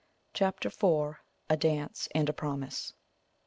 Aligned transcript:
CHAPTER 0.33 0.69
IV. 0.69 1.17
A 1.47 1.55
DANCE 1.57 2.07
AND 2.15 2.27
A 2.27 2.33
PROMISE. 2.33 2.93